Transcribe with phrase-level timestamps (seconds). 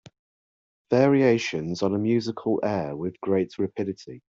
[0.89, 4.23] Variations on a musical air With great rapidity.